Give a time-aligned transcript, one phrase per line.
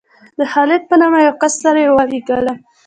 [0.39, 2.57] د خالد په نامه یو کس سره یې ولېږلم.